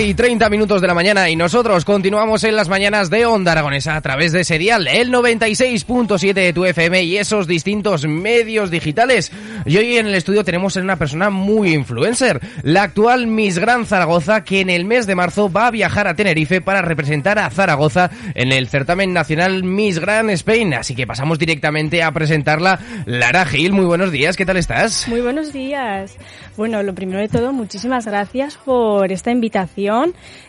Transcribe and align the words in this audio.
y 0.00 0.14
30 0.14 0.48
minutos 0.48 0.80
de 0.80 0.86
la 0.86 0.94
mañana 0.94 1.28
y 1.28 1.34
nosotros 1.34 1.84
continuamos 1.84 2.44
en 2.44 2.54
las 2.54 2.68
mañanas 2.68 3.10
de 3.10 3.26
Onda 3.26 3.52
Aragonesa 3.52 3.96
a 3.96 4.00
través 4.00 4.30
de 4.30 4.44
Serial, 4.44 4.86
el 4.86 5.10
96.7 5.10 6.34
de 6.34 6.52
tu 6.52 6.64
FM 6.64 7.02
y 7.02 7.16
esos 7.16 7.48
distintos 7.48 8.06
medios 8.06 8.70
digitales. 8.70 9.32
Y 9.64 9.76
hoy 9.76 9.96
en 9.96 10.06
el 10.06 10.14
estudio 10.14 10.44
tenemos 10.44 10.76
a 10.76 10.80
una 10.80 10.96
persona 10.96 11.30
muy 11.30 11.74
influencer, 11.74 12.40
la 12.62 12.84
actual 12.84 13.26
Miss 13.26 13.58
Gran 13.58 13.86
Zaragoza, 13.86 14.44
que 14.44 14.60
en 14.60 14.70
el 14.70 14.84
mes 14.84 15.06
de 15.06 15.16
marzo 15.16 15.50
va 15.50 15.66
a 15.66 15.70
viajar 15.72 16.06
a 16.06 16.14
Tenerife 16.14 16.60
para 16.60 16.82
representar 16.82 17.38
a 17.40 17.50
Zaragoza 17.50 18.10
en 18.34 18.52
el 18.52 18.68
certamen 18.68 19.12
nacional 19.12 19.64
Miss 19.64 19.98
Gran 19.98 20.30
Spain. 20.30 20.74
Así 20.74 20.94
que 20.94 21.06
pasamos 21.06 21.38
directamente 21.38 22.04
a 22.04 22.12
presentarla. 22.12 22.78
Lara 23.06 23.46
Gil, 23.46 23.72
muy 23.72 23.86
buenos 23.86 24.12
días, 24.12 24.36
¿qué 24.36 24.46
tal 24.46 24.58
estás? 24.58 25.08
Muy 25.08 25.22
buenos 25.22 25.52
días. 25.52 26.16
Bueno, 26.56 26.82
lo 26.82 26.94
primero 26.94 27.20
de 27.20 27.28
todo, 27.28 27.52
muchísimas 27.52 28.06
gracias 28.06 28.56
por 28.56 29.10
esta 29.10 29.30
invitación 29.30 29.87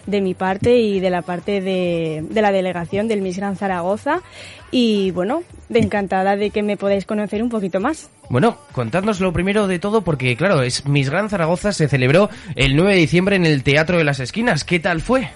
de 0.05 0.21
mi 0.21 0.33
parte 0.33 0.77
y 0.77 0.99
de 0.99 1.09
la 1.09 1.21
parte 1.21 1.61
de, 1.61 2.23
la 2.33 2.51
delegación 2.51 3.07
del 3.07 3.21
Miss 3.21 3.37
Gran 3.37 3.55
Zaragoza. 3.55 4.21
Y 4.71 5.11
bueno, 5.11 5.43
de 5.69 5.79
encantada 5.79 6.35
de 6.35 6.51
que 6.51 6.61
me 6.61 6.77
podáis 6.77 7.05
conocer 7.05 7.41
un 7.41 7.49
poquito 7.49 7.79
más. 7.79 8.09
Bueno, 8.29 8.57
contadnos 8.71 9.19
lo 9.19 9.33
primero 9.33 9.67
de 9.67 9.79
todo 9.79 10.03
porque 10.03 10.35
claro, 10.35 10.61
es 10.61 10.85
Miss 10.85 11.09
Gran 11.09 11.29
Zaragoza 11.29 11.71
se 11.71 11.87
celebró 11.87 12.29
el 12.55 12.75
9 12.75 12.93
de 12.93 12.99
diciembre 12.99 13.35
en 13.35 13.45
el 13.45 13.63
Teatro 13.63 13.97
de 13.97 14.03
las 14.03 14.19
Esquinas. 14.19 14.63
¿Qué 14.63 14.79
tal 14.79 15.01
fue? 15.01 15.29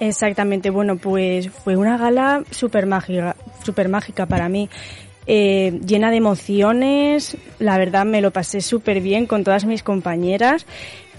Exactamente, 0.00 0.70
bueno, 0.70 0.96
pues 0.96 1.50
fue 1.50 1.76
una 1.76 1.96
gala 1.96 2.42
súper 2.50 2.86
mágica, 2.86 3.36
super 3.64 3.88
mágica 3.88 4.26
para 4.26 4.48
mí. 4.48 4.68
Eh, 5.26 5.78
llena 5.86 6.10
de 6.10 6.16
emociones, 6.16 7.36
la 7.58 7.78
verdad 7.78 8.04
me 8.04 8.20
lo 8.20 8.32
pasé 8.32 8.60
súper 8.60 9.00
bien 9.00 9.26
con 9.26 9.44
todas 9.44 9.64
mis 9.64 9.82
compañeras 9.82 10.66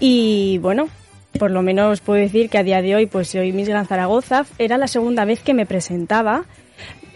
y 0.00 0.58
bueno, 0.58 0.88
por 1.38 1.50
lo 1.50 1.62
menos 1.62 2.00
puedo 2.00 2.20
decir 2.20 2.50
que 2.50 2.58
a 2.58 2.62
día 2.62 2.82
de 2.82 2.94
hoy, 2.94 3.06
pues 3.06 3.28
soy 3.28 3.52
Miss 3.52 3.68
Gran 3.68 3.86
Zaragoza. 3.86 4.44
Era 4.58 4.78
la 4.78 4.86
segunda 4.86 5.24
vez 5.24 5.42
que 5.42 5.54
me 5.54 5.66
presentaba. 5.66 6.44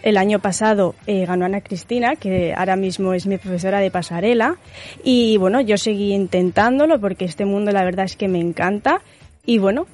El 0.03 0.17
año 0.17 0.39
pasado 0.39 0.95
eh, 1.05 1.25
ganó 1.25 1.45
Ana 1.45 1.61
Cristina, 1.61 2.15
que 2.15 2.53
ahora 2.55 2.75
mismo 2.75 3.13
es 3.13 3.27
mi 3.27 3.37
profesora 3.37 3.79
de 3.79 3.91
pasarela. 3.91 4.57
Y 5.03 5.37
bueno, 5.37 5.59
yo 5.61 5.77
seguí 5.77 6.13
intentándolo 6.13 6.99
porque 6.99 7.25
este 7.25 7.45
mundo 7.45 7.71
la 7.71 7.83
verdad 7.83 8.05
es 8.05 8.15
que 8.15 8.27
me 8.27 8.39
encanta. 8.39 9.01
Y 9.45 9.57
bueno, 9.57 9.87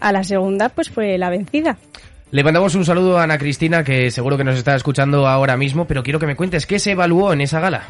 a 0.00 0.12
la 0.12 0.24
segunda 0.24 0.68
pues 0.70 0.90
fue 0.90 1.18
la 1.18 1.30
vencida. 1.30 1.78
Le 2.32 2.44
mandamos 2.44 2.76
un 2.76 2.84
saludo 2.84 3.18
a 3.18 3.24
Ana 3.24 3.38
Cristina, 3.38 3.82
que 3.82 4.10
seguro 4.12 4.36
que 4.36 4.44
nos 4.44 4.56
está 4.56 4.76
escuchando 4.76 5.26
ahora 5.26 5.56
mismo, 5.56 5.86
pero 5.86 6.04
quiero 6.04 6.20
que 6.20 6.26
me 6.26 6.36
cuentes 6.36 6.64
qué 6.64 6.78
se 6.78 6.92
evaluó 6.92 7.32
en 7.32 7.40
esa 7.40 7.58
gala. 7.58 7.82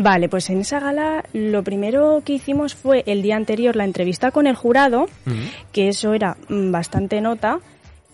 Vale, 0.00 0.28
pues 0.28 0.48
en 0.48 0.60
esa 0.60 0.78
gala 0.78 1.24
lo 1.32 1.64
primero 1.64 2.22
que 2.24 2.34
hicimos 2.34 2.76
fue 2.76 3.02
el 3.08 3.20
día 3.20 3.34
anterior 3.34 3.74
la 3.74 3.84
entrevista 3.84 4.30
con 4.30 4.46
el 4.46 4.54
jurado, 4.54 5.08
que 5.72 5.88
eso 5.88 6.14
era 6.14 6.36
mm, 6.48 6.70
bastante 6.70 7.20
nota, 7.20 7.58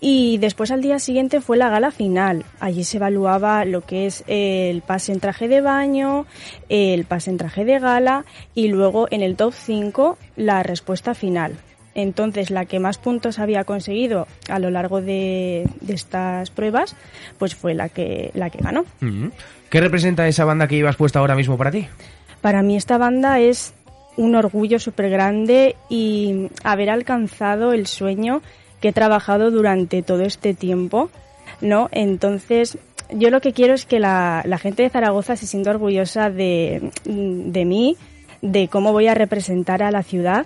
y 0.01 0.39
después 0.39 0.71
al 0.71 0.81
día 0.81 0.97
siguiente 0.97 1.41
fue 1.41 1.57
la 1.57 1.69
gala 1.69 1.91
final. 1.91 2.43
Allí 2.59 2.83
se 2.83 2.97
evaluaba 2.97 3.65
lo 3.65 3.81
que 3.81 4.07
es 4.07 4.23
el 4.25 4.81
pase 4.81 5.11
en 5.11 5.19
traje 5.19 5.47
de 5.47 5.61
baño, 5.61 6.25
el 6.69 7.05
pase 7.05 7.29
en 7.29 7.37
traje 7.37 7.65
de 7.65 7.77
gala 7.77 8.25
y 8.55 8.67
luego 8.69 9.07
en 9.11 9.21
el 9.21 9.35
top 9.35 9.53
5 9.53 10.17
la 10.37 10.63
respuesta 10.63 11.13
final. 11.13 11.53
Entonces, 11.95 12.51
la 12.51 12.65
que 12.65 12.79
más 12.79 12.97
puntos 12.97 13.39
había 13.39 13.63
conseguido 13.63 14.27
a 14.49 14.59
lo 14.59 14.69
largo 14.69 15.01
de, 15.01 15.65
estas 15.87 16.49
pruebas, 16.49 16.95
pues 17.39 17.55
fue 17.55 17.73
la 17.73 17.87
que, 17.87 18.31
la 18.33 18.49
que 18.49 18.59
ganó. 18.59 18.85
¿Qué 19.69 19.79
representa 19.79 20.27
esa 20.27 20.43
banda 20.43 20.67
que 20.67 20.75
ibas 20.75 20.97
puesta 20.97 21.19
ahora 21.19 21.35
mismo 21.35 21.57
para 21.57 21.71
ti? 21.71 21.87
Para 22.41 22.61
mí 22.61 22.75
esta 22.75 22.97
banda 22.97 23.39
es 23.39 23.73
un 24.17 24.35
orgullo 24.35 24.77
súper 24.77 25.09
grande 25.09 25.77
y 25.89 26.49
haber 26.63 26.89
alcanzado 26.89 27.71
el 27.71 27.87
sueño 27.87 28.41
que 28.81 28.89
he 28.89 28.93
trabajado 28.93 29.49
durante 29.49 30.03
todo 30.03 30.23
este 30.23 30.53
tiempo, 30.53 31.09
¿no? 31.61 31.87
Entonces, 31.93 32.77
yo 33.11 33.29
lo 33.29 33.39
que 33.39 33.53
quiero 33.53 33.73
es 33.73 33.85
que 33.85 33.99
la, 33.99 34.41
la 34.45 34.57
gente 34.57 34.83
de 34.83 34.89
Zaragoza 34.89 35.37
se 35.37 35.47
sienta 35.47 35.71
orgullosa 35.71 36.29
de, 36.29 36.91
de 37.05 37.65
mí, 37.65 37.95
de 38.41 38.67
cómo 38.67 38.91
voy 38.91 39.07
a 39.07 39.13
representar 39.13 39.81
a 39.81 39.91
la 39.91 40.03
ciudad 40.03 40.45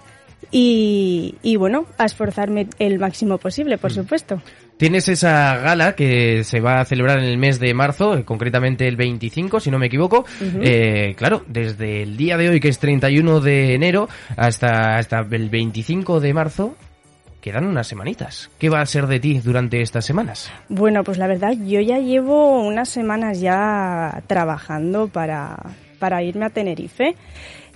y, 0.52 1.36
y 1.44 1.56
bueno, 1.56 1.86
a 1.98 2.06
esforzarme 2.06 2.68
el 2.80 3.00
máximo 3.00 3.38
posible, 3.38 3.78
por 3.78 3.92
mm. 3.92 3.96
supuesto. 3.96 4.42
Tienes 4.78 5.10
esa 5.10 5.58
gala 5.58 5.94
que 5.94 6.46
se 6.46 6.62
va 6.62 6.80
a 6.80 6.86
celebrar 6.86 7.20
en 7.20 7.26
el 7.26 7.38
mes 7.38 7.60
de 7.60 7.74
marzo, 7.74 8.16
eh, 8.16 8.24
concretamente 8.24 8.88
el 8.88 8.96
25, 8.96 9.60
si 9.60 9.70
no 9.70 9.78
me 9.78 9.88
equivoco. 9.88 10.26
eh, 10.62 11.16
claro, 11.18 11.44
desde 11.48 12.02
el 12.04 12.16
día 12.16 12.38
de 12.38 12.48
hoy, 12.48 12.60
que 12.62 12.70
es 12.70 12.80
31 12.80 13.42
de 13.42 13.74
enero, 13.74 14.08
hasta, 14.38 14.96
hasta 14.96 15.20
el 15.20 15.50
25 15.50 16.22
de 16.22 16.34
marzo, 16.34 16.76
quedan 17.42 17.66
unas 17.66 17.88
semanitas. 17.88 18.50
¿Qué 18.58 18.70
va 18.70 18.80
a 18.80 18.86
ser 18.86 19.08
de 19.08 19.20
ti 19.20 19.40
durante 19.40 19.82
estas 19.82 20.06
semanas? 20.06 20.50
Bueno, 20.70 21.04
pues 21.04 21.18
la 21.18 21.28
verdad, 21.28 21.52
yo 21.66 21.82
ya 21.82 22.00
llevo 22.00 22.62
unas 22.62 22.88
semanas 22.88 23.42
ya 23.42 24.24
trabajando 24.28 25.10
para, 25.10 25.58
para 26.00 26.24
irme 26.24 26.46
a 26.46 26.50
Tenerife. 26.52 27.16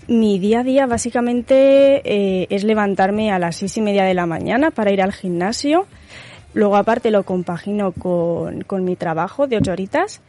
Mi 0.07 0.37
día 0.39 0.59
a 0.59 0.63
día 0.63 0.85
básicamente 0.85 2.01
eh, 2.03 2.47
es 2.49 2.63
levantarme 2.63 3.31
a 3.31 3.39
las 3.39 3.55
seis 3.55 3.77
y 3.77 3.81
media 3.81 4.03
de 4.03 4.13
la 4.13 4.25
mañana 4.25 4.71
para 4.71 4.91
ir 4.91 5.01
al 5.01 5.13
gimnasio. 5.13 5.85
Luego 6.53 6.75
aparte 6.75 7.09
lo 7.09 7.23
compagino 7.23 7.93
con, 7.93 8.61
con 8.61 8.83
mi 8.83 8.95
trabajo 8.95 9.47
de 9.47 9.57
ocho 9.57 9.71
horitas 9.71 10.21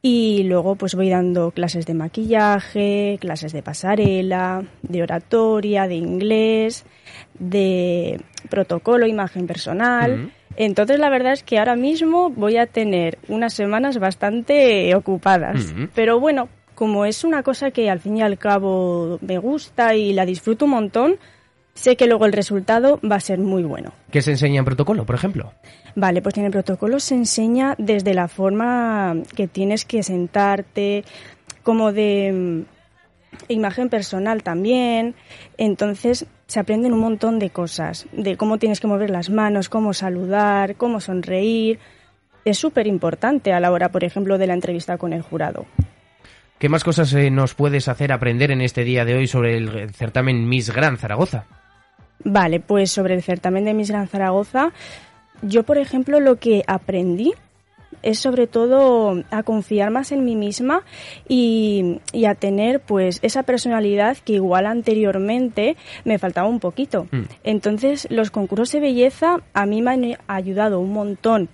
y 0.00 0.44
luego 0.44 0.76
pues 0.76 0.94
voy 0.94 1.10
dando 1.10 1.50
clases 1.50 1.86
de 1.86 1.94
maquillaje, 1.94 3.18
clases 3.20 3.52
de 3.52 3.62
pasarela, 3.62 4.64
de 4.82 5.02
oratoria, 5.02 5.88
de 5.88 5.94
inglés, 5.94 6.84
de 7.38 8.20
protocolo, 8.48 9.06
imagen 9.06 9.46
personal. 9.46 10.30
Entonces 10.56 11.00
la 11.00 11.08
verdad 11.08 11.32
es 11.32 11.42
que 11.42 11.58
ahora 11.58 11.74
mismo 11.74 12.30
voy 12.30 12.58
a 12.58 12.66
tener 12.66 13.18
unas 13.28 13.54
semanas 13.54 13.98
bastante 13.98 14.94
ocupadas. 14.94 15.74
Pero 15.94 16.20
bueno, 16.20 16.48
como 16.82 17.04
es 17.04 17.22
una 17.22 17.44
cosa 17.44 17.70
que 17.70 17.88
al 17.88 18.00
fin 18.00 18.16
y 18.16 18.22
al 18.22 18.38
cabo 18.38 19.20
me 19.20 19.38
gusta 19.38 19.94
y 19.94 20.12
la 20.12 20.26
disfruto 20.26 20.64
un 20.64 20.72
montón, 20.72 21.14
sé 21.74 21.94
que 21.94 22.08
luego 22.08 22.26
el 22.26 22.32
resultado 22.32 22.98
va 23.08 23.14
a 23.14 23.20
ser 23.20 23.38
muy 23.38 23.62
bueno. 23.62 23.92
¿Qué 24.10 24.20
se 24.20 24.32
enseña 24.32 24.58
en 24.58 24.64
protocolo, 24.64 25.06
por 25.06 25.14
ejemplo? 25.14 25.52
Vale, 25.94 26.22
pues 26.22 26.36
en 26.38 26.46
el 26.46 26.50
protocolo 26.50 26.98
se 26.98 27.14
enseña 27.14 27.76
desde 27.78 28.14
la 28.14 28.26
forma 28.26 29.14
que 29.36 29.46
tienes 29.46 29.84
que 29.84 30.02
sentarte, 30.02 31.04
como 31.62 31.92
de 31.92 32.64
mm, 32.66 33.52
imagen 33.52 33.88
personal 33.88 34.42
también. 34.42 35.14
Entonces 35.58 36.26
se 36.48 36.58
aprenden 36.58 36.94
un 36.94 36.98
montón 36.98 37.38
de 37.38 37.50
cosas, 37.50 38.08
de 38.10 38.36
cómo 38.36 38.58
tienes 38.58 38.80
que 38.80 38.88
mover 38.88 39.10
las 39.10 39.30
manos, 39.30 39.68
cómo 39.68 39.94
saludar, 39.94 40.74
cómo 40.74 40.98
sonreír. 40.98 41.78
Es 42.44 42.58
súper 42.58 42.88
importante 42.88 43.52
a 43.52 43.60
la 43.60 43.70
hora, 43.70 43.92
por 43.92 44.02
ejemplo, 44.02 44.36
de 44.36 44.48
la 44.48 44.54
entrevista 44.54 44.98
con 44.98 45.12
el 45.12 45.22
jurado. 45.22 45.64
¿Qué 46.62 46.68
más 46.68 46.84
cosas 46.84 47.12
eh, 47.14 47.28
nos 47.28 47.54
puedes 47.54 47.88
hacer 47.88 48.12
aprender 48.12 48.52
en 48.52 48.60
este 48.60 48.84
día 48.84 49.04
de 49.04 49.16
hoy 49.16 49.26
sobre 49.26 49.56
el 49.56 49.90
certamen 49.90 50.48
Miss 50.48 50.72
Gran 50.72 50.96
Zaragoza? 50.96 51.44
Vale, 52.22 52.60
pues 52.60 52.92
sobre 52.92 53.14
el 53.14 53.22
certamen 53.24 53.64
de 53.64 53.74
Miss 53.74 53.90
Gran 53.90 54.06
Zaragoza, 54.06 54.72
yo 55.42 55.64
por 55.64 55.76
ejemplo 55.76 56.20
lo 56.20 56.36
que 56.36 56.62
aprendí 56.68 57.34
es 58.02 58.20
sobre 58.20 58.46
todo 58.46 59.24
a 59.32 59.42
confiar 59.42 59.90
más 59.90 60.12
en 60.12 60.24
mí 60.24 60.36
misma 60.36 60.84
y, 61.28 61.98
a 62.24 62.36
tener 62.36 62.78
pues 62.78 63.18
esa 63.22 63.42
personalidad 63.42 64.18
que 64.18 64.34
igual 64.34 64.66
anteriormente 64.66 65.76
me 66.04 66.20
faltaba 66.20 66.46
un 66.46 66.60
poquito. 66.60 67.08
Mm. 67.10 67.22
Entonces 67.42 68.06
los 68.08 68.30
concursos 68.30 68.70
de 68.70 68.78
belleza 68.78 69.40
a 69.52 69.66
mí 69.66 69.82
me 69.82 69.90
han 69.90 70.16
ayudado 70.28 70.78
un 70.78 70.92
montón 70.92 71.48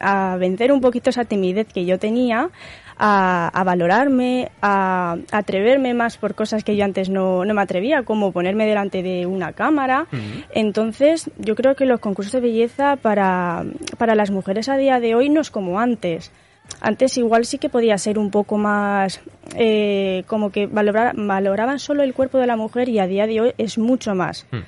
a 0.00 0.36
vencer 0.38 0.72
un 0.72 0.80
poquito 0.80 1.10
esa 1.10 1.24
timidez 1.24 1.66
que 1.72 1.84
yo 1.84 1.98
tenía, 1.98 2.50
a, 2.98 3.62
valorarme, 3.64 4.50
a, 4.60 5.16
atreverme 5.30 5.94
más 5.94 6.16
por 6.16 6.34
cosas 6.34 6.64
que 6.64 6.76
yo 6.76 6.84
antes 6.84 7.08
no, 7.08 7.44
no, 7.44 7.54
me 7.54 7.62
atrevía, 7.62 8.02
como 8.02 8.32
ponerme 8.32 8.66
delante 8.66 9.02
de 9.02 9.26
una 9.26 9.52
cámara. 9.52 10.06
Entonces, 10.52 11.30
yo 11.38 11.54
creo 11.54 11.76
que 11.76 11.86
los 11.86 12.00
concursos 12.00 12.32
de 12.32 12.40
belleza 12.40 12.96
para, 12.96 13.64
para 13.96 14.14
las 14.14 14.30
mujeres 14.30 14.68
a 14.68 14.76
día 14.76 15.00
de 15.00 15.14
hoy 15.14 15.28
no 15.28 15.40
es 15.40 15.50
como 15.50 15.78
antes. 15.78 16.32
Antes 16.80 17.16
igual 17.16 17.46
sí 17.46 17.58
que 17.58 17.68
podía 17.70 17.96
ser 17.98 18.18
un 18.18 18.30
poco 18.30 18.58
más 18.58 19.20
eh, 19.56 20.24
como 20.26 20.50
que 20.50 20.66
valoraban 20.66 21.78
solo 21.78 22.02
el 22.02 22.12
cuerpo 22.12 22.38
de 22.38 22.46
la 22.46 22.56
mujer 22.56 22.88
y 22.88 22.98
a 22.98 23.06
día 23.06 23.26
de 23.26 23.40
hoy 23.40 23.54
es 23.56 23.78
mucho 23.78 24.14
más. 24.14 24.46
Mm. 24.50 24.58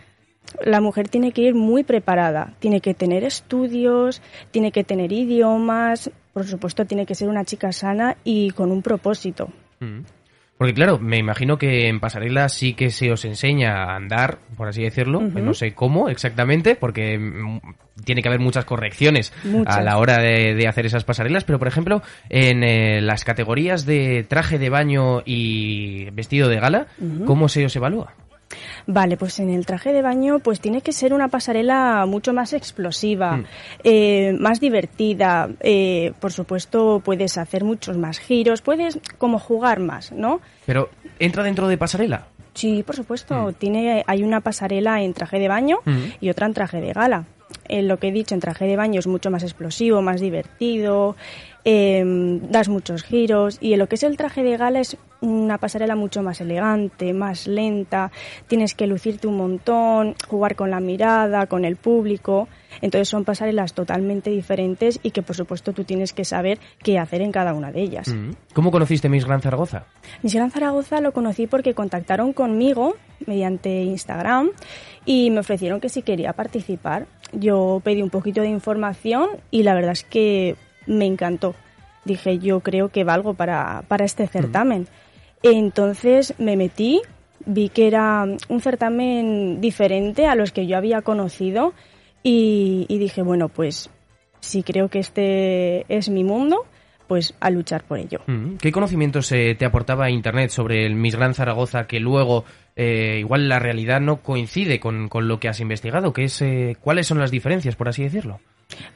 La 0.65 0.81
mujer 0.81 1.09
tiene 1.09 1.33
que 1.33 1.43
ir 1.43 1.55
muy 1.55 1.85
preparada, 1.85 2.55
tiene 2.59 2.81
que 2.81 2.95
tener 2.95 3.25
estudios, 3.25 4.23
tiene 4.51 4.73
que 4.73 4.85
tener 4.85 5.13
idiomas, 5.13 6.11
por 6.33 6.45
supuesto 6.45 6.85
tiene 6.85 7.07
que 7.07 7.15
ser 7.15 7.29
una 7.29 7.45
chica 7.45 7.73
sana 7.73 8.17
y 8.25 8.51
con 8.51 8.71
un 8.71 8.83
propósito. 8.83 9.49
Mm. 9.81 10.01
Porque 10.61 10.75
claro, 10.75 10.99
me 10.99 11.17
imagino 11.17 11.57
que 11.57 11.89
en 11.89 12.01
pasarela 12.01 12.51
sí 12.51 12.75
que 12.75 12.91
se 12.91 13.11
os 13.11 13.25
enseña 13.25 13.83
a 13.83 13.97
andar, 13.97 14.41
por 14.59 14.69
así 14.69 14.83
decirlo, 14.83 15.23
no 15.23 15.55
sé 15.55 15.73
cómo 15.73 16.11
exactamente, 16.11 16.77
porque 16.77 17.19
mm, 17.19 17.61
tiene 18.05 18.21
que 18.21 18.29
haber 18.29 18.41
muchas 18.41 18.67
correcciones 18.67 19.33
a 19.65 19.81
la 19.81 19.97
hora 19.97 20.19
de, 20.19 20.69
hacer 20.69 20.85
esas 20.85 21.05
pasarelas, 21.05 21.45
pero 21.45 21.59
por 21.59 21.67
ejemplo, 21.67 22.03
en 22.29 22.63
eh, 22.63 23.01
las 23.01 23.25
categorías 23.25 23.87
de 23.87 24.23
traje 24.29 24.59
de 24.59 24.69
baño 24.69 25.23
y 25.25 26.11
vestido 26.11 26.47
de 26.51 26.61
gala, 26.61 26.89
¿cómo 27.25 27.49
se 27.49 27.65
os 27.65 27.75
evalúa? 27.75 28.13
Vale, 28.87 29.17
pues 29.17 29.39
en 29.39 29.51
el 29.51 29.67
traje 29.67 29.93
de 29.93 30.03
baño 30.03 30.41
pues 30.41 30.61
tiene 30.61 30.83
que 30.83 30.93
ser 30.93 31.13
una 31.13 31.29
pasarela 31.29 32.05
mucho 32.07 32.33
más 32.33 32.53
explosiva, 32.53 33.37
mm. 33.37 33.45
eh, 33.85 34.37
más 34.39 34.61
divertida. 34.61 35.49
Eh, 35.61 36.13
por 36.21 36.33
supuesto, 36.33 37.01
puedes 37.05 37.39
hacer 37.39 37.65
muchos 37.65 37.97
más 37.97 38.19
giros, 38.19 38.63
puedes 38.63 38.99
como 39.19 39.39
jugar 39.39 39.81
más, 39.81 40.13
¿no? 40.13 40.41
Pero, 40.67 40.91
¿entra 41.19 41.43
dentro 41.43 41.69
de 41.69 41.79
pasarela? 41.79 42.27
Sí, 42.55 42.83
por 42.83 42.97
supuesto. 42.97 43.35
Mm. 43.35 43.55
Tiene, 43.55 44.05
hay 44.07 44.23
una 44.23 44.41
pasarela 44.41 45.03
en 45.03 45.15
traje 45.15 45.39
de 45.39 45.49
baño 45.49 45.79
mm. 45.85 45.99
y 46.21 46.31
otra 46.31 46.47
en 46.47 46.55
traje 46.55 46.81
de 46.81 46.93
gala. 46.93 47.25
En 47.69 47.89
lo 47.89 47.99
que 47.99 48.09
he 48.09 48.13
dicho, 48.13 48.35
en 48.35 48.41
traje 48.41 48.65
de 48.65 48.77
baño 48.77 49.01
es 49.01 49.07
mucho 49.07 49.31
más 49.31 49.43
explosivo, 49.43 50.03
más 50.03 50.21
divertido, 50.21 51.17
eh, 51.65 52.03
das 52.51 52.69
muchos 52.69 53.03
giros 53.03 53.59
y 53.61 53.73
en 53.73 53.79
lo 53.79 53.89
que 53.89 53.97
es 53.97 54.03
el 54.03 54.17
traje 54.17 54.43
de 54.43 54.57
gala 54.57 54.81
es 54.81 54.97
una 55.21 55.59
pasarela 55.59 55.97
mucho 55.97 56.23
más 56.23 56.41
elegante, 56.41 57.13
más 57.13 57.47
lenta, 57.47 58.11
tienes 58.47 58.75
que 58.75 58.87
lucirte 58.87 59.27
un 59.27 59.37
montón, 59.37 60.15
jugar 60.29 60.57
con 60.57 60.71
la 60.71 60.81
mirada, 60.81 61.47
con 61.47 61.65
el 61.65 61.77
público. 61.77 62.49
Entonces 62.81 63.09
son 63.09 63.25
pasarelas 63.25 63.75
totalmente 63.75 64.31
diferentes 64.31 65.01
y 65.03 65.11
que 65.11 65.23
por 65.23 65.37
supuesto 65.37 65.73
tú 65.73 65.85
tienes 65.85 66.13
que 66.13 66.25
saber 66.25 66.59
qué 66.83 66.99
hacer 66.99 67.21
en 67.21 67.33
cada 67.33 67.53
una 67.53 67.73
de 67.73 67.83
ellas. 67.83 68.09
Mm. 68.09 68.31
¿Cómo 68.55 68.71
conociste 68.71 69.09
Miss 69.09 69.27
Gran 69.27 69.43
Zaragoza? 69.43 69.85
Miss 70.23 70.35
Gran 70.35 70.51
Zaragoza 70.51 71.01
lo 71.01 71.13
conocí 71.13 71.47
porque 71.47 71.75
contactaron 71.75 72.33
conmigo 72.33 72.95
mediante 73.27 73.83
Instagram 73.83 74.51
y 75.05 75.31
me 75.31 75.41
ofrecieron 75.41 75.81
que 75.81 75.89
si 75.89 76.03
quería 76.03 76.33
participar. 76.33 77.07
Yo 77.33 77.81
pedí 77.85 78.03
un 78.03 78.11
poquito 78.11 78.41
de 78.41 78.49
información 78.49 79.29
y 79.51 79.63
la 79.63 79.75
verdad 79.75 79.93
es 79.93 80.05
que 80.05 80.57
me 80.91 81.07
encantó. 81.07 81.55
Dije, 82.05 82.39
yo 82.39 82.61
creo 82.61 82.89
que 82.89 83.05
valgo 83.05 83.35
para, 83.35 83.83
para 83.89 84.05
este 84.05 84.27
certamen. 84.27 84.87
Entonces 85.43 86.35
me 86.39 86.57
metí, 86.57 87.01
vi 87.47 87.69
que 87.69 87.87
era 87.87 88.27
un 88.49 88.61
certamen 88.61 89.61
diferente 89.61 90.27
a 90.27 90.35
los 90.35 90.53
que 90.53 90.67
yo 90.67 90.77
había 90.77 91.03
conocido 91.03 91.73
y, 92.23 92.87
dije, 92.89 93.23
bueno, 93.23 93.49
pues 93.49 93.91
si 94.41 94.63
creo 94.63 94.89
que 94.89 94.99
este 94.99 95.87
es 95.89 96.11
mi 96.11 96.25
mundo, 96.25 96.67
pues 97.07 97.35
a 97.41 97.51
luchar 97.51 97.85
por 97.85 97.99
ello. 97.99 98.21
¿Qué 98.61 98.73
conocimientos 98.73 99.33
eh, 99.33 99.57
te 99.59 99.65
aportaba 99.65 100.11
Internet 100.11 100.51
sobre 100.51 100.87
el 100.87 100.95
Miss 100.95 101.17
Gran 101.17 101.35
Zaragoza 101.35 101.87
que 101.87 101.99
luego 101.99 102.45
eh, 102.77 103.17
igual 103.21 103.49
la 103.49 103.59
realidad 103.59 104.01
no 104.01 104.19
coincide 104.19 104.81
con, 104.81 105.09
lo 105.13 105.41
que 105.41 105.49
has 105.49 105.61
investigado? 105.61 106.13
¿Qué 106.13 106.25
es, 106.25 106.43
eh, 106.43 106.77
¿Cuáles 106.81 107.07
son 107.07 107.19
las 107.19 107.31
diferencias, 107.31 107.75
por 107.75 107.89
así 107.89 108.03
decirlo? 108.03 108.41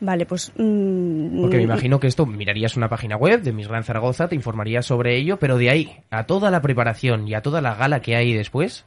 Vale, 0.00 0.26
pues... 0.26 0.52
Mm, 0.56 1.40
Porque 1.40 1.56
me 1.56 1.62
imagino 1.62 2.00
que 2.00 2.06
esto, 2.06 2.26
mirarías 2.26 2.76
una 2.76 2.88
página 2.88 3.16
web 3.16 3.42
de 3.42 3.52
Miss 3.52 3.68
Gran 3.68 3.84
Zaragoza, 3.84 4.28
te 4.28 4.34
informarías 4.34 4.86
sobre 4.86 5.16
ello, 5.16 5.38
pero 5.38 5.56
de 5.56 5.70
ahí 5.70 5.96
a 6.10 6.24
toda 6.24 6.50
la 6.50 6.62
preparación 6.62 7.26
y 7.28 7.34
a 7.34 7.42
toda 7.42 7.60
la 7.60 7.74
gala 7.74 8.00
que 8.00 8.16
hay 8.16 8.32
después... 8.32 8.84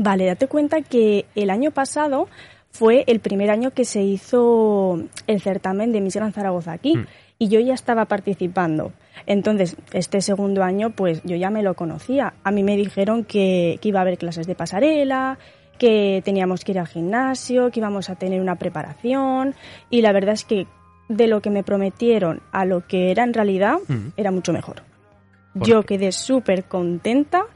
Vale, 0.00 0.26
date 0.26 0.46
cuenta 0.46 0.80
que 0.82 1.26
el 1.34 1.50
año 1.50 1.72
pasado 1.72 2.28
fue 2.70 3.02
el 3.08 3.18
primer 3.18 3.50
año 3.50 3.72
que 3.72 3.84
se 3.84 4.02
hizo 4.02 5.02
el 5.26 5.40
certamen 5.40 5.90
de 5.90 6.00
Miss 6.00 6.14
Gran 6.14 6.32
Zaragoza 6.32 6.72
aquí 6.72 6.96
mm. 6.96 7.06
y 7.40 7.48
yo 7.48 7.58
ya 7.58 7.74
estaba 7.74 8.04
participando. 8.04 8.92
Entonces, 9.26 9.76
este 9.92 10.20
segundo 10.20 10.62
año, 10.62 10.90
pues 10.90 11.20
yo 11.24 11.34
ya 11.36 11.50
me 11.50 11.64
lo 11.64 11.74
conocía. 11.74 12.34
A 12.44 12.52
mí 12.52 12.62
me 12.62 12.76
dijeron 12.76 13.24
que, 13.24 13.78
que 13.82 13.88
iba 13.88 13.98
a 13.98 14.02
haber 14.02 14.18
clases 14.18 14.46
de 14.46 14.54
pasarela, 14.54 15.38
que 15.78 16.22
teníamos 16.24 16.64
que 16.64 16.72
ir 16.72 16.78
al 16.78 16.86
gimnasio, 16.86 17.70
que 17.70 17.80
íbamos 17.80 18.10
a 18.10 18.16
tener 18.16 18.40
una 18.40 18.56
preparación 18.56 19.54
y 19.90 20.02
la 20.02 20.12
verdad 20.12 20.34
es 20.34 20.44
que 20.44 20.66
de 21.08 21.26
lo 21.26 21.40
que 21.40 21.50
me 21.50 21.62
prometieron 21.62 22.42
a 22.52 22.64
lo 22.64 22.86
que 22.86 23.10
era 23.10 23.24
en 23.24 23.32
realidad 23.32 23.78
era 24.16 24.30
mucho 24.30 24.52
mejor. 24.52 24.82
Yo 25.54 25.82
quedé 25.82 26.12
súper 26.12 26.64
contenta 26.64 27.46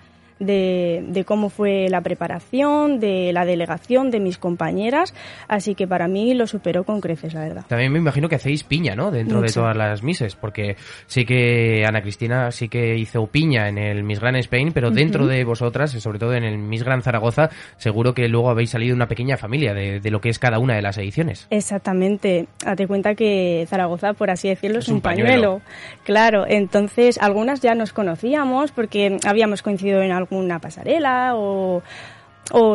de, 0.44 1.24
cómo 1.26 1.50
fue 1.50 1.88
la 1.88 2.00
preparación, 2.00 3.00
de 3.00 3.32
la 3.32 3.44
delegación, 3.44 4.10
de 4.10 4.20
mis 4.20 4.38
compañeras, 4.38 5.14
así 5.48 5.74
que 5.74 5.86
para 5.86 6.08
mí 6.08 6.34
lo 6.34 6.46
superó 6.46 6.84
con 6.84 7.00
creces, 7.00 7.34
la 7.34 7.40
verdad. 7.40 7.64
También 7.68 7.92
me 7.92 7.98
imagino 7.98 8.28
que 8.28 8.36
hacéis 8.36 8.64
piña, 8.64 8.94
¿no? 8.94 9.10
Dentro 9.10 9.40
de 9.40 9.52
todas 9.52 9.76
las 9.76 10.02
mises, 10.02 10.36
porque 10.36 10.76
sí 11.06 11.24
que 11.24 11.84
Ana 11.86 12.02
Cristina 12.02 12.50
sí 12.50 12.68
que 12.68 12.96
hizo 12.96 13.26
piña 13.26 13.68
en 13.68 13.78
el 13.78 14.04
Miss 14.04 14.20
Grand 14.20 14.36
Spain, 14.38 14.72
pero 14.72 14.90
dentro 14.90 15.26
de 15.26 15.44
vosotras, 15.44 15.92
sobre 15.92 16.18
todo 16.18 16.34
en 16.34 16.44
el 16.44 16.58
Miss 16.58 16.82
Grand 16.82 17.02
Zaragoza, 17.02 17.50
seguro 17.76 18.14
que 18.14 18.28
luego 18.28 18.50
habéis 18.50 18.70
salido 18.70 18.94
una 18.94 19.08
pequeña 19.08 19.36
familia 19.36 19.74
de, 19.74 20.00
lo 20.10 20.20
que 20.20 20.28
es 20.28 20.38
cada 20.38 20.58
una 20.58 20.74
de 20.74 20.82
las 20.82 20.98
ediciones. 20.98 21.46
Exactamente. 21.50 22.46
Date 22.64 22.86
cuenta 22.86 23.14
que 23.14 23.64
Zaragoza, 23.68 24.12
por 24.12 24.30
así 24.30 24.48
decirlo, 24.48 24.80
es, 24.80 24.88
un, 24.88 25.00
pañuelo. 25.00 25.62
Claro, 26.04 26.44
entonces 26.46 27.18
algunas 27.18 27.60
ya 27.60 27.74
nos 27.74 27.92
conocíamos 27.92 28.72
porque 28.72 29.18
habíamos 29.24 29.62
coincidido 29.62 30.02
en 30.02 30.12
algún 30.12 30.31
una 30.32 30.58
pasarela 30.58 31.34
o, 31.36 31.82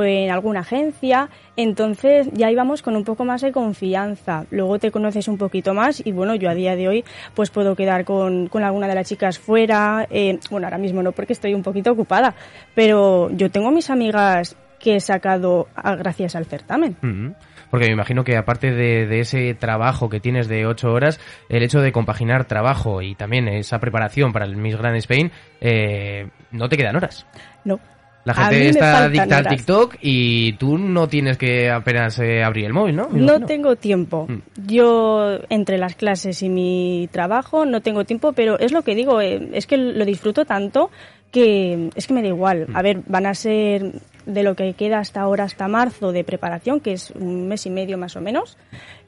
en 0.03 0.31
alguna 0.31 0.61
agencia, 0.61 1.29
entonces 1.55 2.29
ya 2.33 2.49
íbamos 2.49 2.81
con 2.81 2.95
un 2.95 3.03
poco 3.03 3.25
más 3.25 3.41
de 3.41 3.51
confianza. 3.51 4.45
Luego 4.49 4.79
te 4.79 4.91
conoces 4.91 5.27
un 5.27 5.37
poquito 5.37 5.73
más 5.73 6.01
y 6.03 6.11
bueno, 6.13 6.33
yo 6.35 6.49
a 6.49 6.55
día 6.55 6.75
de 6.75 6.87
hoy 6.87 7.05
pues 7.35 7.51
puedo 7.51 7.75
quedar 7.75 8.05
con, 8.05 8.49
alguna 8.53 8.87
de 8.87 8.95
las 8.95 9.07
chicas 9.07 9.37
fuera. 9.37 10.07
Eh, 10.09 10.39
bueno, 10.49 10.65
ahora 10.65 10.79
mismo 10.79 11.03
no 11.03 11.11
porque 11.11 11.33
estoy 11.33 11.53
un 11.53 11.63
poquito 11.63 11.91
ocupada, 11.91 12.33
pero 12.73 13.29
yo 13.31 13.51
tengo 13.51 13.69
mis 13.69 13.89
amigas 13.89 14.55
que 14.79 14.95
he 14.95 14.99
sacado 14.99 15.67
gracias 15.75 16.35
al 16.35 16.45
certamen. 16.45 17.35
Porque 17.69 17.87
me 17.87 17.93
imagino 17.93 18.23
que 18.23 18.37
aparte 18.37 18.71
de, 18.71 19.19
ese 19.19 19.53
trabajo 19.53 20.09
que 20.09 20.19
tienes 20.19 20.47
de 20.47 20.65
ocho 20.65 20.91
horas, 20.91 21.19
el 21.49 21.63
hecho 21.63 21.81
de 21.81 21.91
compaginar 21.91 22.45
trabajo 22.45 23.01
y 23.01 23.15
también 23.15 23.47
esa 23.47 23.79
preparación 23.79 24.33
para 24.33 24.45
el 24.45 24.55
Miss 24.55 24.77
Grand 24.77 24.95
Spain, 24.97 25.31
eh, 25.61 26.29
no 26.51 26.69
te 26.69 26.77
quedan 26.77 26.95
horas. 26.95 27.25
No. 27.65 27.79
La 28.27 28.33
gente 28.33 28.69
está 28.69 29.05
adicta 29.05 29.37
al 29.37 29.47
TikTok 29.47 29.95
y 30.01 30.51
tú 30.53 30.77
no 30.77 31.07
tienes 31.07 31.37
que 31.37 31.69
apenas 31.69 32.19
eh, 32.19 32.43
abrir 32.43 32.65
el 32.65 32.73
móvil, 32.73 32.97
¿no? 32.97 33.07
no 33.09 33.39
tengo 33.45 33.77
tiempo. 33.77 34.27
Mm. 34.27 34.67
Yo, 34.67 35.39
entre 35.49 35.77
las 35.77 35.95
clases 35.95 36.43
y 36.43 36.49
mi 36.49 37.07
trabajo, 37.09 37.65
no 37.65 37.79
tengo 37.79 38.03
tiempo, 38.03 38.33
pero 38.33 38.59
es 38.59 38.73
lo 38.73 38.81
que 38.81 38.95
digo, 38.95 39.21
eh, 39.21 39.49
es 39.53 39.65
que 39.65 39.77
lo 39.77 40.03
disfruto 40.03 40.43
tanto 40.43 40.91
que 41.31 41.89
es 41.95 42.05
que 42.05 42.13
me 42.13 42.21
da 42.21 42.27
igual. 42.27 42.65
Mm. 42.67 42.75
A 42.75 42.81
ver, 42.81 43.01
van 43.07 43.27
a 43.27 43.33
ser 43.33 43.93
de 44.27 44.43
lo 44.43 44.55
que 44.55 44.73
queda 44.73 44.99
hasta 44.99 45.21
ahora, 45.21 45.45
hasta 45.45 45.67
marzo 45.67 46.11
de 46.11 46.23
preparación, 46.23 46.81
que 46.81 46.93
es 46.93 47.11
un 47.11 47.47
mes 47.47 47.65
y 47.65 47.69
medio 47.69 47.97
más 47.97 48.15
o 48.15 48.21
menos, 48.21 48.57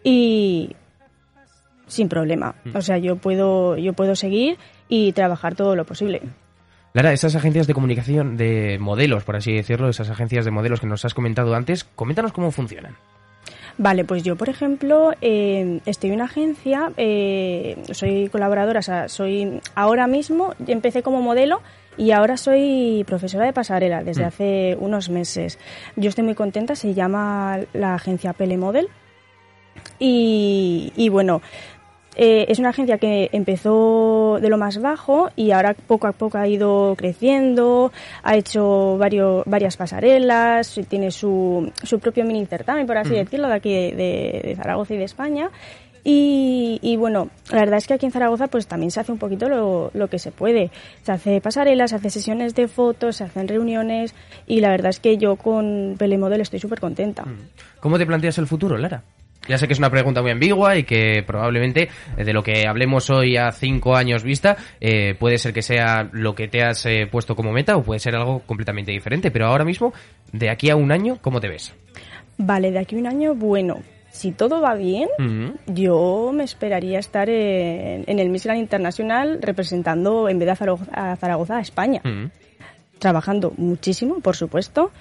y 0.04 0.76
sin 1.88 2.10
problema. 2.10 2.56
Mm. 2.64 2.78
O 2.78 2.82
sea, 2.82 2.98
yo 2.98 3.18
puedo, 3.18 3.78
yo 3.78 3.94
puedo 3.94 4.16
seguir 4.16 4.58
y 4.88 5.12
trabajar 5.12 5.56
todo 5.56 5.76
lo 5.76 5.86
posible. 5.86 6.22
Lara, 6.94 7.14
esas 7.14 7.36
agencias 7.36 7.68
de 7.68 7.74
comunicación 7.74 8.38
de 8.38 8.78
modelos, 8.80 9.24
por 9.24 9.36
así 9.36 9.54
decirlo, 9.54 9.90
esas 9.90 10.10
agencias 10.10 10.46
de 10.46 10.52
modelos 10.52 10.80
que 10.80 10.88
nos 10.88 11.06
has 11.06 11.14
comentado 11.14 11.54
antes, 11.54 11.84
coméntanos 11.84 12.32
cómo 12.32 12.52
funcionan. 12.52 12.96
Vale, 13.78 14.04
pues 14.04 14.24
yo, 14.24 14.36
por 14.36 14.50
ejemplo, 14.50 15.14
eh, 15.22 15.80
estoy 15.86 16.10
en 16.10 16.16
una 16.16 16.26
agencia, 16.26 16.92
eh, 16.98 17.82
soy 17.92 18.28
colaboradora, 18.30 18.80
o 18.80 18.84
sea, 18.84 19.08
soy 19.08 19.62
ahora 19.76 20.08
mismo, 20.08 20.54
empecé 20.68 21.04
como 21.04 21.22
modelo 21.22 21.62
y 22.00 22.12
ahora 22.12 22.36
soy 22.38 23.04
profesora 23.06 23.46
de 23.46 23.54
pasarela 23.54 24.04
desde 24.04 24.24
mm. 24.24 24.28
hace 24.28 24.78
unos 24.80 25.10
meses. 25.10 25.60
Yo 25.96 26.10
estoy 26.10 26.24
muy 26.24 26.34
contenta, 26.34 26.74
se 26.76 26.96
llama 26.96 27.60
la 27.74 27.94
agencia 27.94 28.34
Pele 28.34 28.58
Model. 28.58 28.88
Y, 30.00 30.92
y 30.96 31.10
bueno, 31.10 31.42
Eh, 32.22 32.52
es 32.52 32.60
una 32.60 32.70
agencia 32.70 32.98
que 32.98 33.30
empezó 33.32 34.40
de 34.42 34.50
lo 34.50 34.58
más 34.58 34.82
bajo 34.82 35.30
y 35.38 35.52
ahora 35.52 35.74
poco 35.74 36.08
a 36.08 36.12
poco 36.12 36.38
ha 36.38 36.48
ido 36.48 36.96
creciendo, 36.98 37.94
ha 38.24 38.36
hecho 38.36 38.98
varios, 38.98 39.46
varias 39.46 39.78
pasarelas, 39.78 40.82
tiene 40.90 41.12
su, 41.12 41.72
su 41.82 42.00
propio 42.00 42.26
mini 42.26 42.46
certamen, 42.46 42.88
por 42.88 42.98
así 42.98 43.14
decirlo, 43.14 43.48
de 43.48 43.54
aquí 43.54 43.72
de, 43.72 44.42
de 44.44 44.56
Zaragoza 44.58 44.96
y 44.96 44.98
de 44.98 45.06
España. 45.06 45.50
Y, 46.04 46.80
y, 46.82 46.96
bueno, 46.98 47.30
la 47.52 47.60
verdad 47.60 47.78
es 47.78 47.88
que 47.88 47.94
aquí 47.94 48.06
en 48.06 48.12
Zaragoza 48.12 48.48
pues 48.48 48.68
también 48.68 48.92
se 48.92 49.00
hace 49.00 49.12
un 49.12 49.18
poquito 49.18 49.50
lo, 49.50 49.92
lo, 49.94 50.08
que 50.08 50.20
se 50.20 50.32
puede. 50.32 50.72
Se 51.04 51.12
hace 51.12 51.42
pasarelas, 51.42 51.92
se 51.92 51.98
hace 51.98 52.10
sesiones 52.10 52.56
de 52.56 52.68
fotos, 52.68 53.18
se 53.18 53.26
hacen 53.26 53.48
reuniones 53.48 54.14
y 54.48 54.62
la 54.62 54.70
verdad 54.70 54.90
es 54.90 55.00
que 55.00 55.18
yo 55.18 55.36
con 55.36 55.96
Pelemodel 55.98 56.42
estoy 56.42 56.60
súper 56.60 56.80
contenta. 56.80 57.26
¿Cómo 57.80 57.98
te 57.98 58.06
planteas 58.06 58.38
el 58.38 58.48
futuro, 58.48 58.78
Lara? 58.78 59.04
Ya 59.48 59.58
sé 59.58 59.68
que 59.68 59.74
es 59.74 59.80
una 59.80 59.90
pregunta 59.90 60.22
muy 60.22 60.32
ambigua 60.32 60.78
y 60.78 60.84
que 60.84 61.24
probablemente 61.26 61.90
eh, 62.18 62.24
de 62.24 62.34
lo 62.34 62.44
que 62.44 62.68
hablemos 62.68 63.10
hoy 63.10 63.38
a 63.38 63.52
cinco 63.52 63.96
años 63.96 64.24
vista 64.24 64.58
eh, 64.80 65.16
puede 65.18 65.38
ser 65.38 65.54
que 65.54 65.62
sea 65.62 66.08
lo 66.12 66.36
que 66.36 66.48
te 66.48 66.62
has 66.62 66.86
eh, 66.86 67.08
puesto 67.10 67.36
como 67.36 67.52
meta 67.52 67.76
o 67.76 67.84
puede 67.84 68.00
ser 68.00 68.16
algo 68.16 68.42
completamente 68.46 68.92
diferente. 68.92 69.32
Pero 69.32 69.48
ahora 69.48 69.66
mismo, 69.66 69.94
de 70.32 70.50
aquí 70.50 70.70
a 70.70 70.76
un 70.76 70.92
año, 70.92 71.18
¿cómo 71.22 71.40
te 71.40 71.48
ves? 71.48 71.74
Vale, 72.38 72.72
de 72.72 72.80
aquí 72.80 72.96
a 72.96 73.00
un 73.00 73.08
año, 73.08 73.34
bueno, 73.34 73.80
si 74.12 74.32
todo 74.32 74.62
va 74.62 74.76
bien, 74.76 75.08
uh 75.18 75.24
-huh. 75.24 75.54
yo 75.68 76.32
me 76.34 76.44
esperaría 76.44 77.00
estar 77.00 77.30
en, 77.30 78.04
en 78.08 78.20
el 78.20 78.30
Miss 78.30 78.44
Grand 78.44 78.60
Internacional 78.60 79.40
representando 79.42 80.30
en 80.30 80.40
vez 80.40 80.46
de 80.48 80.52
a 80.52 80.56
Zaragoza 80.56 80.92
a, 80.94 81.16
Zaragoza, 81.16 81.58
a 81.58 81.62
España. 81.62 82.02
Uh 82.04 82.08
-huh. 82.08 82.32
Trabajando 83.00 83.54
muchísimo, 83.58 84.20
por 84.20 84.36
supuesto. 84.36 84.92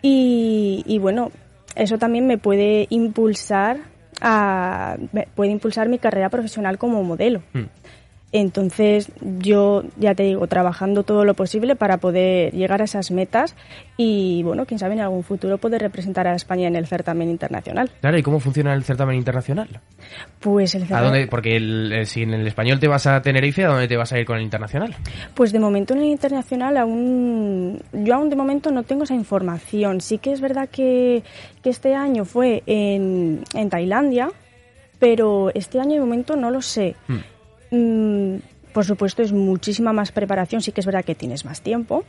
Y, 0.00 0.84
y, 0.86 0.98
bueno, 0.98 1.32
eso 1.74 1.98
también 1.98 2.26
me 2.26 2.38
puede 2.38 2.86
impulsar 2.90 3.78
a, 4.20 4.96
puede 5.34 5.50
impulsar 5.50 5.88
mi 5.88 5.98
carrera 5.98 6.28
profesional 6.28 6.78
como 6.78 7.02
modelo. 7.02 7.42
Uh 7.54 7.58
-huh. 7.58 7.68
Entonces, 8.30 9.10
yo 9.22 9.84
ya 9.96 10.14
te 10.14 10.24
digo, 10.24 10.46
trabajando 10.48 11.02
todo 11.02 11.24
lo 11.24 11.32
posible 11.32 11.76
para 11.76 11.96
poder 11.96 12.52
llegar 12.52 12.82
a 12.82 12.84
esas 12.84 13.10
metas 13.10 13.56
y, 13.96 14.42
bueno, 14.42 14.66
quién 14.66 14.78
sabe, 14.78 14.94
en 14.94 15.00
algún 15.00 15.24
futuro 15.24 15.56
poder 15.56 15.80
representar 15.80 16.26
a 16.26 16.34
España 16.34 16.68
en 16.68 16.76
el 16.76 16.86
certamen 16.86 17.30
internacional. 17.30 17.90
Claro, 18.02 18.18
¿y 18.18 18.22
cómo 18.22 18.38
funciona 18.38 18.74
el 18.74 18.84
certamen 18.84 19.16
internacional? 19.16 19.80
Pues 20.40 20.74
el 20.74 20.82
certamen... 20.82 21.04
¿A 21.04 21.06
dónde? 21.06 21.26
Porque 21.26 21.56
el, 21.56 21.90
eh, 21.90 22.04
si 22.04 22.22
en 22.22 22.34
el 22.34 22.46
español 22.46 22.78
te 22.78 22.86
vas 22.86 23.06
a 23.06 23.22
Tenerife, 23.22 23.64
¿a 23.64 23.68
dónde 23.68 23.88
te 23.88 23.96
vas 23.96 24.12
a 24.12 24.18
ir 24.18 24.26
con 24.26 24.36
el 24.36 24.42
internacional? 24.42 24.94
Pues 25.34 25.50
de 25.50 25.58
momento 25.58 25.94
en 25.94 26.00
el 26.00 26.06
internacional 26.06 26.76
aún... 26.76 27.80
Yo 27.94 28.14
aún 28.14 28.28
de 28.28 28.36
momento 28.36 28.70
no 28.70 28.82
tengo 28.82 29.04
esa 29.04 29.14
información. 29.14 30.02
Sí 30.02 30.18
que 30.18 30.32
es 30.32 30.42
verdad 30.42 30.68
que, 30.68 31.22
que 31.62 31.70
este 31.70 31.94
año 31.94 32.26
fue 32.26 32.62
en, 32.66 33.42
en 33.54 33.70
Tailandia, 33.70 34.30
pero 34.98 35.50
este 35.54 35.80
año 35.80 35.94
de 35.94 36.00
momento 36.00 36.36
no 36.36 36.50
lo 36.50 36.60
sé. 36.60 36.94
Hmm. 37.06 37.20
Por 38.78 38.84
supuesto, 38.84 39.22
es 39.22 39.32
muchísima 39.32 39.92
más 39.92 40.12
preparación. 40.12 40.62
Sí 40.62 40.70
que 40.70 40.78
es 40.78 40.86
verdad 40.86 41.04
que 41.04 41.16
tienes 41.16 41.44
más 41.44 41.62
tiempo, 41.62 42.04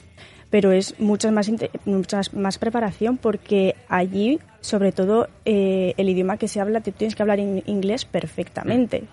pero 0.52 0.72
es 0.72 1.00
mucha 1.00 1.32
más, 1.32 1.50
mucha 1.86 2.22
más 2.34 2.60
preparación 2.60 3.18
porque 3.18 3.76
allí, 3.88 4.40
sobre 4.62 4.92
todo, 4.92 5.30
eh, 5.46 5.96
el 5.98 6.10
idioma 6.10 6.38
que 6.38 6.48
se 6.48 6.62
habla, 6.62 6.82
te 6.82 6.92
tienes 6.92 7.16
que 7.16 7.24
hablar 7.24 7.40
en 7.40 7.64
inglés 7.66 8.06
perfectamente. 8.06 9.06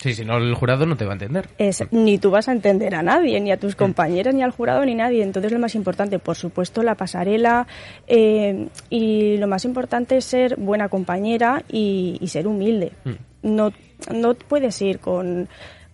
Sí, 0.00 0.12
si 0.12 0.22
no, 0.26 0.36
el 0.36 0.52
jurado 0.52 0.84
no 0.84 0.94
te 0.98 1.06
va 1.06 1.12
a 1.12 1.14
entender. 1.14 1.48
Es, 1.56 1.82
ni 1.92 2.18
tú 2.18 2.30
vas 2.30 2.50
a 2.50 2.52
entender 2.52 2.94
a 2.94 3.02
nadie, 3.02 3.40
ni 3.40 3.52
a 3.52 3.56
tus 3.56 3.74
compañeras, 3.74 4.34
ni 4.34 4.42
al 4.42 4.50
jurado, 4.50 4.84
ni 4.84 4.94
nadie. 4.94 5.22
Entonces, 5.22 5.50
lo 5.50 5.58
más 5.58 5.74
importante, 5.74 6.18
por 6.18 6.36
supuesto, 6.36 6.82
la 6.82 6.94
pasarela. 6.94 7.66
Eh, 8.06 8.68
y 8.90 9.38
lo 9.38 9.46
más 9.46 9.64
importante 9.64 10.18
es 10.18 10.26
ser 10.26 10.56
buena 10.56 10.90
compañera 10.90 11.64
y, 11.70 12.18
y 12.20 12.28
ser 12.28 12.46
humilde. 12.46 12.92
Mm. 13.04 13.54
No, 13.54 13.72
no 14.12 14.34
puedes 14.34 14.80
ir 14.82 14.98
con, 14.98 15.48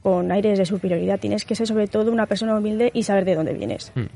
con 0.09 0.33
aires 0.33 0.59
de 0.59 0.65
superioridad. 0.65 1.21
Tienes 1.21 1.45
que 1.45 1.55
ser, 1.55 1.67
sobre 1.67 1.87
todo, 1.87 2.11
una 2.11 2.25
persona 2.25 2.57
humilde 2.57 2.91
y 2.95 3.03
saber 3.03 3.27
de 3.27 3.35
dónde 3.35 3.53
vienes. 3.53 3.93
Mm. 3.95 4.07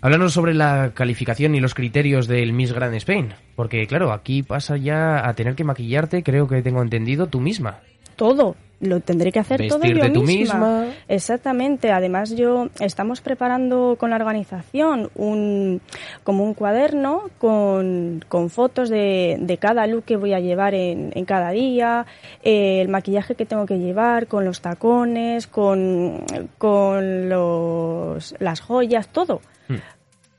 Háblanos 0.00 0.32
sobre 0.32 0.52
la 0.52 0.90
calificación 0.94 1.54
y 1.54 1.60
los 1.60 1.74
criterios 1.74 2.26
del 2.26 2.52
Miss 2.52 2.72
Grand 2.72 2.94
Spain, 2.94 3.34
porque 3.54 3.86
claro, 3.86 4.12
aquí 4.12 4.42
pasa 4.42 4.76
ya 4.76 5.28
a 5.28 5.34
tener 5.34 5.54
que 5.54 5.62
maquillarte, 5.62 6.24
creo 6.24 6.48
que 6.48 6.62
tengo 6.62 6.82
entendido, 6.82 7.28
tú 7.28 7.40
misma. 7.40 7.80
Todo, 8.16 8.56
lo 8.80 9.00
tendré 9.00 9.32
que 9.32 9.40
hacer 9.40 9.66
todo 9.68 9.84
yo 9.84 10.12
tú 10.12 10.22
misma. 10.22 10.54
misma. 10.54 10.86
Exactamente. 11.08 11.90
Además, 11.90 12.36
yo 12.36 12.68
estamos 12.78 13.20
preparando 13.20 13.96
con 13.98 14.10
la 14.10 14.16
organización 14.16 15.10
un 15.16 15.80
como 16.22 16.44
un 16.44 16.54
cuaderno 16.54 17.30
con, 17.38 18.24
con 18.28 18.50
fotos 18.50 18.88
de, 18.88 19.36
de, 19.40 19.56
cada 19.58 19.86
look 19.86 20.04
que 20.04 20.16
voy 20.16 20.32
a 20.32 20.40
llevar 20.40 20.74
en, 20.74 21.10
en 21.14 21.24
cada 21.24 21.50
día, 21.50 22.06
eh, 22.42 22.80
el 22.80 22.88
maquillaje 22.88 23.34
que 23.34 23.46
tengo 23.46 23.66
que 23.66 23.78
llevar, 23.78 24.28
con 24.28 24.44
los 24.44 24.60
tacones, 24.60 25.46
con, 25.46 26.24
con 26.56 27.28
los, 27.28 28.34
las 28.38 28.60
joyas, 28.60 29.08
todo. 29.08 29.40
Hmm. 29.68 29.76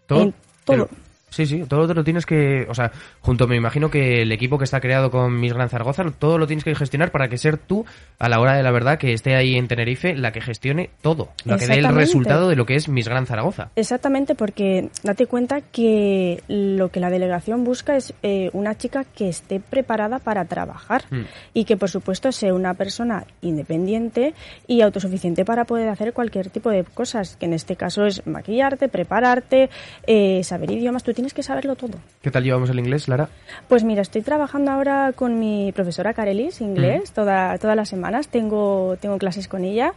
¿Todo? 0.07 0.21
En, 0.21 0.31
todo. 0.63 0.87
Pero... 0.87 1.08
Sí, 1.29 1.45
sí, 1.45 1.63
todo 1.67 1.87
te 1.87 1.93
lo 1.93 2.03
tienes 2.03 2.25
que, 2.25 2.65
o 2.69 2.73
sea, 2.73 2.91
junto 3.21 3.47
me 3.47 3.55
imagino 3.55 3.89
que 3.89 4.21
el 4.21 4.31
equipo 4.31 4.57
que 4.57 4.63
está 4.63 4.79
creado 4.79 5.11
con 5.11 5.39
Miss 5.39 5.53
Gran 5.53 5.69
Zaragoza, 5.69 6.03
todo 6.17 6.37
lo 6.37 6.47
tienes 6.47 6.63
que 6.63 6.75
gestionar 6.75 7.11
para 7.11 7.27
que 7.27 7.37
ser 7.37 7.57
tú, 7.57 7.85
a 8.17 8.29
la 8.29 8.39
hora 8.39 8.55
de 8.55 8.63
la 8.63 8.71
verdad, 8.71 8.97
que 8.97 9.13
esté 9.13 9.35
ahí 9.35 9.55
en 9.55 9.67
Tenerife, 9.67 10.15
la 10.15 10.31
que 10.31 10.41
gestione 10.41 10.89
todo, 11.01 11.29
la 11.45 11.57
que 11.57 11.67
dé 11.67 11.75
el 11.75 11.93
resultado 11.93 12.49
de 12.49 12.55
lo 12.55 12.65
que 12.65 12.75
es 12.75 12.89
Miss 12.89 13.07
Gran 13.07 13.25
Zaragoza. 13.25 13.69
Exactamente, 13.75 14.35
porque 14.35 14.89
date 15.03 15.27
cuenta 15.27 15.61
que 15.61 16.41
lo 16.47 16.89
que 16.89 16.99
la 16.99 17.09
delegación 17.09 17.63
busca 17.63 17.95
es 17.95 18.13
eh, 18.23 18.49
una 18.53 18.75
chica 18.75 19.03
que 19.03 19.29
esté 19.29 19.59
preparada 19.59 20.19
para 20.19 20.45
trabajar 20.45 21.03
mm. 21.09 21.21
y 21.53 21.65
que, 21.65 21.77
por 21.77 21.89
supuesto, 21.89 22.31
sea 22.31 22.53
una 22.53 22.73
persona 22.73 23.25
independiente 23.41 24.33
y 24.67 24.81
autosuficiente 24.81 25.45
para 25.45 25.65
poder 25.65 25.89
hacer 25.89 26.13
cualquier 26.13 26.49
tipo 26.49 26.69
de 26.69 26.83
cosas, 26.83 27.35
que 27.37 27.45
en 27.45 27.53
este 27.53 27.75
caso 27.75 28.05
es 28.05 28.25
maquillarte, 28.25 28.89
prepararte, 28.89 29.69
eh, 30.07 30.43
saber 30.43 30.71
idiomas, 30.71 31.03
tú 31.03 31.13
tienes 31.19 31.33
que 31.33 31.43
saberlo 31.43 31.75
todo. 31.75 31.97
¿Qué 32.21 32.31
tal 32.31 32.45
llevamos 32.45 32.69
el 32.69 32.79
inglés, 32.79 33.09
Lara? 33.09 33.27
Pues 33.67 33.83
mira, 33.83 34.01
estoy 34.01 34.21
trabajando 34.21 34.71
ahora 34.71 35.11
con 35.13 35.37
mi 35.37 35.73
profesora 35.73 36.13
Carelis, 36.13 36.61
inglés, 36.61 37.11
mm. 37.11 37.13
toda, 37.13 37.57
todas 37.57 37.75
las 37.75 37.89
semanas. 37.89 38.29
Tengo, 38.29 38.95
tengo 39.01 39.17
clases 39.17 39.49
con 39.49 39.65
ella. 39.65 39.93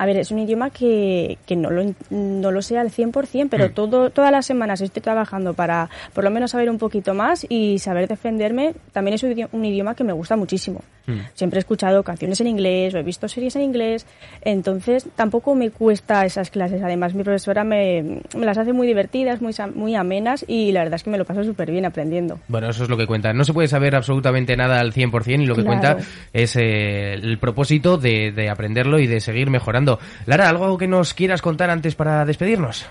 A 0.00 0.06
ver, 0.06 0.16
es 0.16 0.30
un 0.30 0.38
idioma 0.38 0.70
que, 0.70 1.38
que 1.44 1.56
no, 1.56 1.70
lo, 1.70 1.92
no 2.10 2.52
lo 2.52 2.62
sé 2.62 2.78
al 2.78 2.92
100%, 2.92 3.48
pero 3.50 3.66
mm. 3.66 3.72
todo, 3.72 4.10
todas 4.10 4.30
las 4.30 4.46
semanas 4.46 4.80
estoy 4.80 5.02
trabajando 5.02 5.54
para 5.54 5.90
por 6.14 6.22
lo 6.22 6.30
menos 6.30 6.52
saber 6.52 6.70
un 6.70 6.78
poquito 6.78 7.14
más 7.14 7.44
y 7.48 7.80
saber 7.80 8.06
defenderme. 8.06 8.74
También 8.92 9.16
es 9.16 9.24
un 9.24 9.32
idioma, 9.32 9.50
un 9.52 9.64
idioma 9.64 9.94
que 9.96 10.04
me 10.04 10.12
gusta 10.12 10.36
muchísimo. 10.36 10.82
Mm. 11.08 11.18
Siempre 11.34 11.58
he 11.58 11.60
escuchado 11.60 12.04
canciones 12.04 12.40
en 12.40 12.46
inglés 12.46 12.94
o 12.94 12.98
he 12.98 13.02
visto 13.02 13.26
series 13.26 13.56
en 13.56 13.62
inglés, 13.62 14.06
entonces 14.42 15.08
tampoco 15.16 15.56
me 15.56 15.70
cuesta 15.70 16.24
esas 16.24 16.50
clases. 16.50 16.80
Además, 16.82 17.14
mi 17.14 17.24
profesora 17.24 17.64
me, 17.64 18.20
me 18.36 18.46
las 18.46 18.56
hace 18.56 18.72
muy 18.72 18.86
divertidas, 18.86 19.40
muy, 19.40 19.52
muy 19.74 19.96
amenas 19.96 20.44
y 20.46 20.70
la 20.70 20.84
verdad 20.84 20.94
es 20.94 21.02
que 21.02 21.10
me 21.10 21.18
lo 21.18 21.24
paso 21.24 21.42
súper 21.42 21.72
bien 21.72 21.86
aprendiendo. 21.86 22.38
Bueno, 22.46 22.68
eso 22.68 22.84
es 22.84 22.88
lo 22.88 22.96
que 22.96 23.08
cuenta. 23.08 23.32
No 23.32 23.42
se 23.44 23.52
puede 23.52 23.66
saber 23.66 23.96
absolutamente 23.96 24.56
nada 24.56 24.78
al 24.78 24.92
100% 24.92 25.42
y 25.42 25.46
lo 25.46 25.56
que 25.56 25.64
claro. 25.64 25.80
cuenta 25.80 26.08
es 26.32 26.54
eh, 26.54 27.14
el 27.14 27.38
propósito 27.38 27.96
de, 27.96 28.30
de 28.30 28.48
aprenderlo 28.48 29.00
y 29.00 29.08
de 29.08 29.20
seguir 29.20 29.50
mejorando. 29.50 29.87
Lara, 30.26 30.48
¿algo 30.48 30.76
que 30.76 30.88
nos 30.88 31.14
quieras 31.14 31.42
contar 31.42 31.70
antes 31.70 31.94
para 31.94 32.24
despedirnos? 32.24 32.86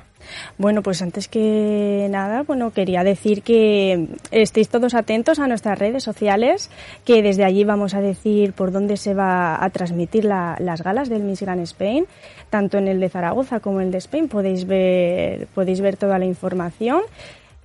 Bueno, 0.57 0.81
pues 0.81 1.01
antes 1.01 1.27
que 1.27 2.07
nada, 2.09 2.43
bueno, 2.43 2.71
quería 2.71 3.03
decir 3.03 3.41
que 3.43 4.07
estéis 4.31 4.69
todos 4.69 4.93
atentos 4.93 5.39
a 5.39 5.47
nuestras 5.47 5.77
redes 5.79 6.03
sociales, 6.03 6.69
que 7.05 7.21
desde 7.21 7.45
allí 7.45 7.63
vamos 7.63 7.93
a 7.93 8.01
decir 8.01 8.53
por 8.53 8.71
dónde 8.71 8.97
se 8.97 9.13
va 9.13 9.63
a 9.63 9.69
transmitir 9.69 10.25
la, 10.25 10.57
las 10.59 10.81
galas 10.81 11.09
del 11.09 11.23
Miss 11.23 11.41
Grand 11.41 11.61
Spain, 11.61 12.05
tanto 12.49 12.77
en 12.77 12.87
el 12.87 12.99
de 12.99 13.09
Zaragoza 13.09 13.59
como 13.59 13.79
en 13.79 13.87
el 13.87 13.91
de 13.91 13.99
Spain 13.99 14.27
podéis 14.27 14.65
ver, 14.65 15.47
podéis 15.53 15.81
ver 15.81 15.97
toda 15.97 16.19
la 16.19 16.25
información. 16.25 17.01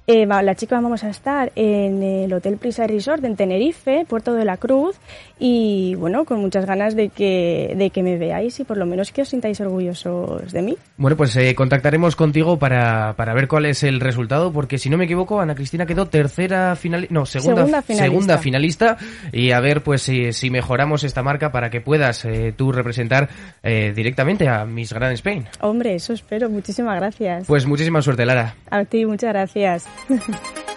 Eh, 0.06 0.26
la 0.26 0.54
chica 0.56 0.80
vamos 0.80 1.04
a 1.04 1.10
estar 1.10 1.52
en 1.54 2.02
el 2.02 2.32
Hotel 2.32 2.56
Prisa 2.56 2.86
Resort 2.86 3.24
en 3.24 3.36
Tenerife, 3.36 4.04
Puerto 4.08 4.34
de 4.34 4.44
la 4.44 4.56
Cruz, 4.56 4.96
y 5.38 5.94
bueno, 5.94 6.24
con 6.24 6.40
muchas 6.40 6.66
ganas 6.66 6.96
de 6.96 7.08
que, 7.08 7.74
de 7.76 7.90
que 7.90 8.02
me 8.02 8.16
veáis 8.16 8.58
y 8.58 8.64
por 8.64 8.76
lo 8.76 8.86
menos 8.86 9.12
que 9.12 9.22
os 9.22 9.28
sintáis 9.28 9.60
orgullosos 9.60 10.52
de 10.52 10.62
mí. 10.62 10.76
Bueno, 10.96 11.16
pues 11.16 11.36
eh, 11.36 11.54
contactaremos 11.54 12.16
contigo 12.16 12.58
para, 12.58 13.14
para 13.14 13.32
ver 13.32 13.46
cuál 13.46 13.66
es 13.66 13.84
el 13.84 14.00
resultado, 14.00 14.52
porque 14.52 14.78
si 14.78 14.90
no 14.90 14.98
me 14.98 15.04
equivoco, 15.04 15.40
Ana 15.40 15.54
Cristina 15.54 15.86
quedó 15.86 16.06
tercera 16.06 16.74
finalista, 16.74 17.14
no, 17.14 17.24
segunda, 17.24 17.62
segunda, 17.62 17.82
finalista. 17.82 18.04
segunda 18.04 18.38
finalista, 18.38 18.96
y 19.32 19.52
a 19.52 19.60
ver 19.60 19.82
pues 19.82 20.02
si, 20.02 20.32
si 20.32 20.50
mejoramos 20.50 21.04
esta 21.04 21.22
marca 21.22 21.52
para 21.52 21.70
que 21.70 21.80
puedas 21.80 22.24
eh, 22.24 22.52
tú 22.56 22.72
representar 22.72 23.28
eh, 23.62 23.92
directamente 23.94 24.48
a 24.48 24.64
Miss 24.64 24.92
Grand 24.92 25.14
Spain. 25.14 25.46
Hombre, 25.60 25.94
eso 25.94 26.12
espero, 26.12 26.50
muchísimas 26.50 26.96
gracias. 26.96 27.46
Pues 27.46 27.66
muchísima 27.66 28.02
suerte, 28.02 28.26
Lara. 28.26 28.56
A 28.68 28.84
ti, 28.84 29.06
muchas 29.06 29.30
gracias. 29.30 29.86
哼 30.08 30.18
哼 30.26 30.71